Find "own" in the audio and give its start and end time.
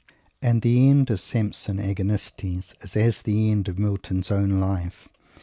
4.31-4.59